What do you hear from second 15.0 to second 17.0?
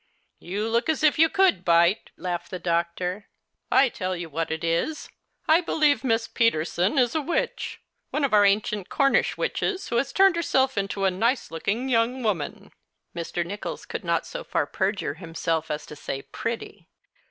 himself as to say pretty.